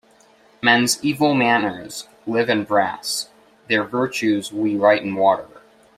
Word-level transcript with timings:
Men's 0.63 0.97
evil 1.03 1.35
manners 1.35 2.07
live 2.25 2.49
in 2.49 2.63
brass; 2.63 3.29
their 3.69 3.83
virtues 3.83 4.51
we 4.51 4.75
write 4.75 5.03
in 5.03 5.13
water 5.13 5.61